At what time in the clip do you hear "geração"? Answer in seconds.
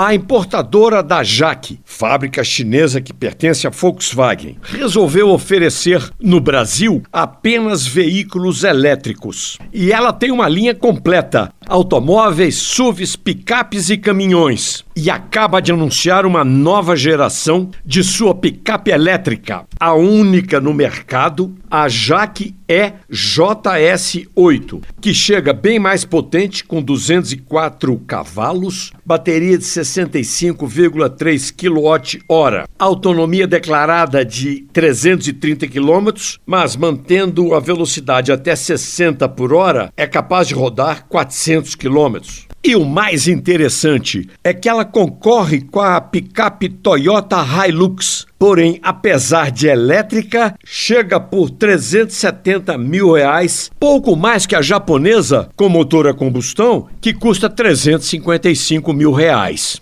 16.96-17.70